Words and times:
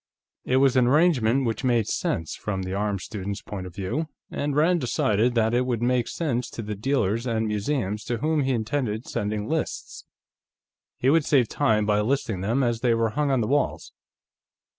It 0.45 0.57
was 0.57 0.75
an 0.75 0.87
arrangement 0.87 1.45
which 1.45 1.63
made 1.63 1.87
sense, 1.87 2.33
from 2.33 2.63
the 2.63 2.73
arms 2.73 3.03
student's 3.03 3.43
point 3.43 3.67
of 3.67 3.75
view, 3.75 4.07
and 4.31 4.55
Rand 4.55 4.81
decided 4.81 5.35
that 5.35 5.53
it 5.53 5.67
would 5.67 5.83
make 5.83 6.07
sense 6.07 6.49
to 6.49 6.63
the 6.63 6.73
dealers 6.73 7.27
and 7.27 7.45
museums 7.47 8.03
to 8.05 8.17
whom 8.17 8.41
he 8.41 8.51
intended 8.51 9.05
sending 9.07 9.47
lists. 9.47 10.05
He 10.97 11.11
would 11.11 11.23
save 11.23 11.49
time 11.49 11.85
by 11.85 12.01
listing 12.01 12.41
them 12.41 12.63
as 12.63 12.79
they 12.79 12.95
were 12.95 13.11
hung 13.11 13.29
on 13.29 13.41
the 13.41 13.47
walls. 13.47 13.93